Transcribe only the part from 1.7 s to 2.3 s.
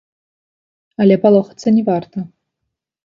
не варта.